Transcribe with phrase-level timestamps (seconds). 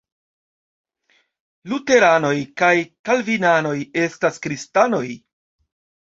[1.73, 2.69] Luteranoj kaj
[3.09, 5.03] Kalvinanoj estas kristanoj.